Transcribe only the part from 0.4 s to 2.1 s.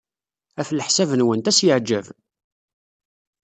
Ɣef leḥsab-nwent, ad as-yeɛjeb?